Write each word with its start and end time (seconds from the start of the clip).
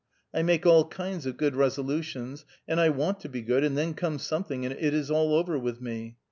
I 0.33 0.41
make 0.41 0.65
all 0.65 0.85
kinds 0.87 1.27
of 1.27 1.37
good 1.37 1.55
resolutions, 1.55 2.43
and 2.67 2.79
I 2.79 2.89
want 2.89 3.19
to 3.19 3.29
be 3.29 3.43
good, 3.43 3.63
and 3.63 3.77
then 3.77 3.93
comes 3.93 4.23
something 4.23 4.65
and 4.65 4.73
it 4.79 4.95
is 4.95 5.11
all 5.11 5.35
over 5.35 5.59
with 5.59 5.79
me. 5.79 6.17